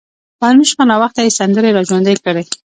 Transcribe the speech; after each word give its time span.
پرون 0.39 0.63
شپه 0.69 0.83
ناوخته 0.91 1.21
يې 1.25 1.31
سندرې 1.39 1.69
را 1.75 1.81
ژوندۍ 1.89 2.15
کړې. 2.25 2.43